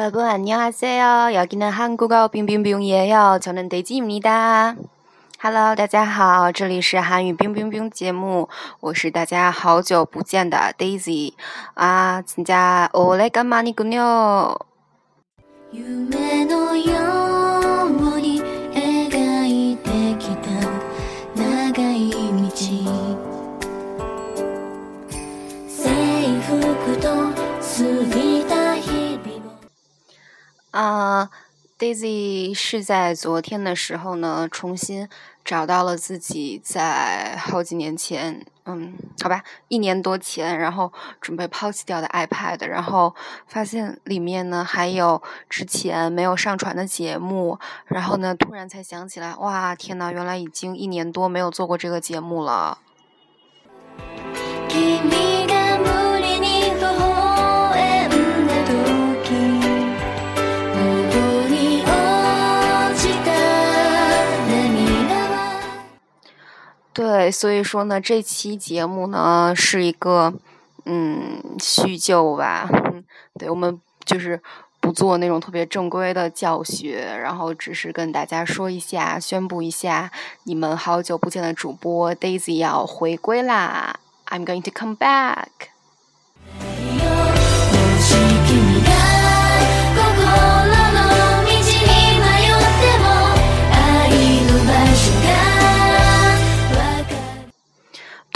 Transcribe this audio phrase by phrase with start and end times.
[0.00, 1.34] 여러분 안녕하세요.
[1.34, 3.38] 여기는 한국어 빙빙빙이에요.
[3.40, 4.76] 저는 데이지입니다.
[5.42, 8.48] Hello，大家好，这里是韩语冰冰冰节目，
[8.80, 11.34] 我是大家好久不见的 Daisy
[11.74, 14.56] 啊，진짜오래간만이군 요。
[30.71, 31.29] 啊。
[31.79, 35.09] Daisy 是在昨天的时候呢，重新
[35.43, 43.15] 找到了自己在好几年前，嗯，好吧，一年多前，然后准备抛弃掉的 iPad，然后
[43.47, 52.77] 发现里面呢还有之前没有上传的节目，然后呢突然才想起来，哇，天呐，原来已经一年多没有做过这个节目了。
[66.93, 70.33] 对，所以说呢，这期节目呢是一个
[70.85, 72.69] 嗯叙旧吧。
[73.39, 74.41] 对我们就是
[74.81, 80.11] 不做那种特别正规的教学，然后只是跟大家说一下，宣布一下，
[80.43, 83.95] 你们好久不见的主播 Daisy 要回归啦
[84.27, 85.70] ！I'm going to come back。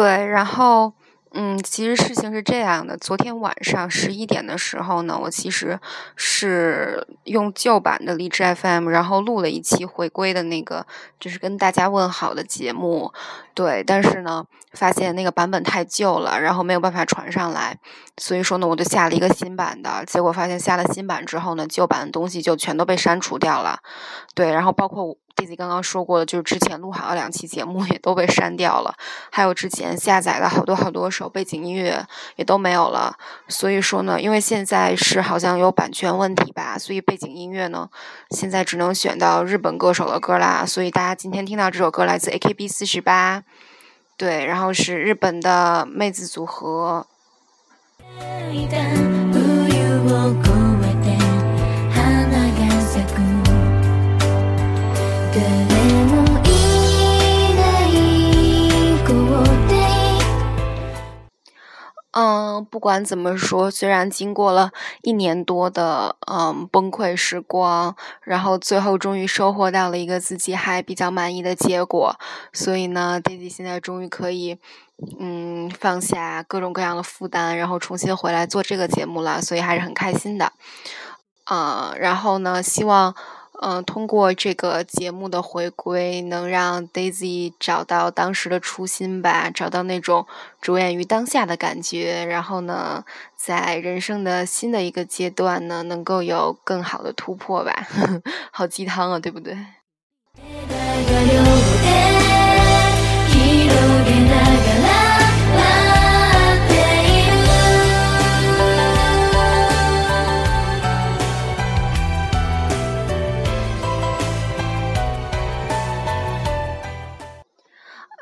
[0.00, 0.90] 对，然后，
[1.34, 5.78] 嗯，其实事情是这样的，昨天晚上十一点的时候呢，我其实
[6.16, 10.86] 是用旧版的荔枝 FM，然后录了一期回归的那个，
[11.18, 13.12] 就是跟大家问好的节目，
[13.52, 17.76] 对，但是呢，发现那个版本太旧了，然后没有办法传上来，
[18.16, 23.80] 所以说呢，我就下了一个新版的，结果发现下了新版之后呢，旧版的东西就全都被删除掉了，
[24.34, 25.18] 对，然后包括。
[25.56, 28.94] 刚刚说过的，就是之前录好的两期节目也都被删掉了，
[29.30, 32.06] 还有之前下载的好多好多首背景音乐
[32.36, 33.16] 也都没有了。
[33.48, 37.88] 所以说呢，因为现在是好像有版权问题吧，所以背景音乐呢
[38.30, 40.64] 现在只能选到日本歌手的歌啦。
[40.64, 43.42] 所以大家今天听到这首歌来自 AKB 四十八，
[44.16, 47.06] 对，然后是日本的妹子组合。
[62.20, 72.14] 嗯，不管怎么说，虽然经过了一年多的嗯崩溃时光，然后最后终于收获到了一个自己还比较满意的结果，
[72.52, 74.58] 所以呢自己现在终于可以
[75.18, 80.52] 嗯放下各种各样的负担，然后重新回来做这个节目了，所以还是很开心的。
[81.50, 83.14] 嗯，然后呢，希望。
[83.62, 90.26] 嗯，通过这个节目的回归，能让 Daisy 找到当时的初心吧，找到那种
[90.62, 92.24] 着眼于当下的感觉。
[92.24, 93.04] 然后呢，
[93.36, 97.86] 在人生的新的一个阶段呢，能够有更好的突破吧。
[98.50, 99.54] 好鸡汤啊，对不对？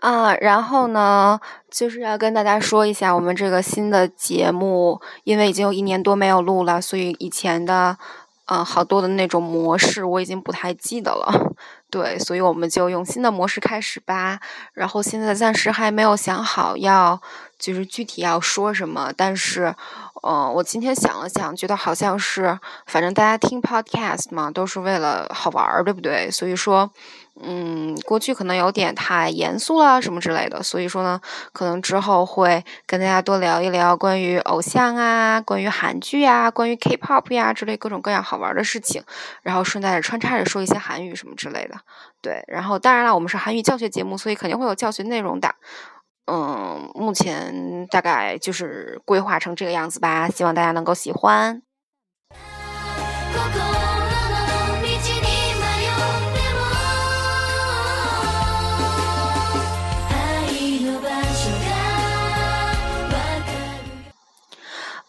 [0.09, 1.39] 啊，然后呢，
[1.71, 7.99] 就是要跟大家说一下，我们这个新的节目，因为已经有一年多没有录了，所以以前的，
[8.47, 11.53] 嗯，好多的那种模式我已经不太记得了。
[11.91, 14.41] 对，所以我们就用新的模式开始吧。
[14.73, 17.21] 然后现在暂时还没有想好要，
[17.59, 19.75] 就是具体要说什么，但是。
[20.21, 26.29] 嗯，我今天想了想，觉得好像是，反正大家听 podcast 嘛，都是为了好玩儿，对不对？
[26.29, 26.91] 所以说，
[27.41, 31.21] 嗯，过去可能有点太严肃了什么之类的，所以说呢，
[31.53, 39.05] 可能之后会跟大家多聊一聊关于偶像啊、关于韩剧啊、关于 K-pop 呀之类各种各样好玩的事情，
[39.43, 41.77] 然后顺带着穿插着说一些韩语什么之类的。
[42.21, 45.55] 对，然后当然了，我们是韩语教学节目，所以肯定会有教学内容的。
[46.31, 51.63] 嗯，目前大概就是规划成这个样子吧，希望大家能够喜欢。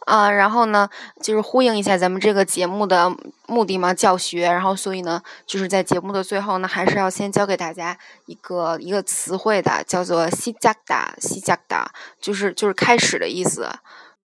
[0.09, 0.89] 啊，然后呢，
[1.21, 3.15] 就是呼应一下咱们这个节目的
[3.47, 4.47] 目的嘛，教学。
[4.47, 7.95] 然后，所以呢，就是在节目的最后呢，还是要先教给大家
[8.25, 13.69] 一个一个词汇的，叫做“西加达”，西加达，就是就是开始的意思。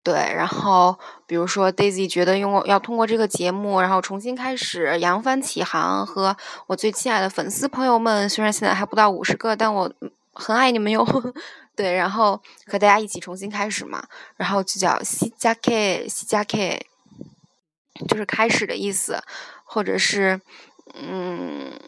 [0.02, 0.98] 对，然后
[1.28, 6.36] 比如说 Daisy 觉得用要通过这个节目，然后重新开始扬帆起航，和
[6.68, 9.92] 我最亲爱的粉丝朋友们，虽然现在还不到五十个，但我
[10.34, 11.06] 很爱你们哟。
[11.76, 16.86] 对，然后和大家一起重新开始嘛，然后就叫西加 K 西加 K，
[18.08, 19.22] 就是开始的意思，
[19.66, 20.40] 或者是
[20.94, 21.80] 嗯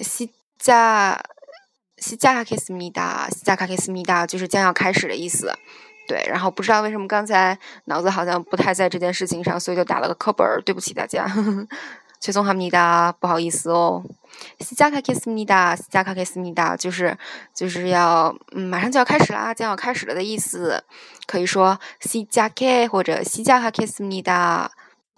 [0.00, 1.20] 西加
[1.98, 5.52] 西加卡克斯米达西加卡克斯米达，就是将要开始的意思。
[6.08, 11.68] 对，然后不知道为什么刚才脑子好像不太在这件事情上，所以就打了个课本儿，对不起大家，呵 呵
[12.19, 14.03] 崔松哈米达，不好意思哦。
[14.59, 17.17] 西加卡克斯米达，西加卡克斯米达，就是
[17.53, 20.83] 就是要嗯，马上就要开始啦，将要开始了的意思，
[21.27, 24.71] 可以说西加克或者西加卡克斯米达，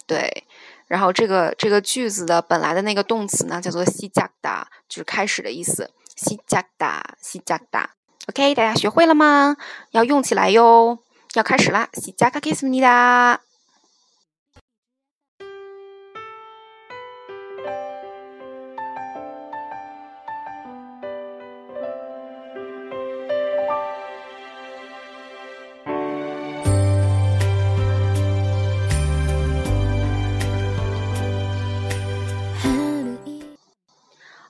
[0.05, 0.45] 对。
[0.87, 7.89] 然后这个这个句子的本来的那个动词呢，叫做西加达，就是开始的意思，西加达，西加达。
[8.29, 9.55] OK，大家学会了吗？
[9.91, 10.99] 要用起来哟！
[11.33, 11.89] 要开始啦！
[11.93, 13.39] 시작하겠습니 다。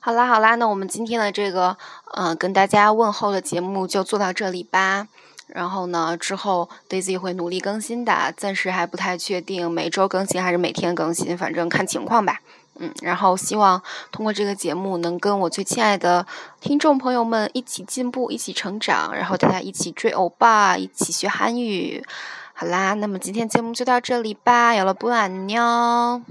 [0.05, 1.77] 好啦好啦，那我们今天的这个，
[2.15, 5.07] 嗯，跟大家问候的节目就做到这里吧。
[5.47, 12.41] 然后呢，之后 Daisy 会努力更新的，暂时还不太确定每周更新还是每天更新，反正看情况吧。
[12.75, 16.27] 嗯，然后希望通过这个节目能跟我最亲爱的
[16.59, 22.05] 听众朋友们一起进步，一起成长，然后大家一起追欧巴，一起学韩语。
[22.53, 26.21] 好啦，那么今天节目就到这里吧，有了不安妞。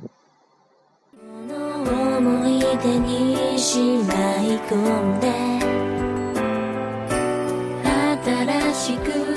[2.78, 4.76] 手にしまい込
[5.16, 5.30] んで。
[8.24, 9.31] 新しく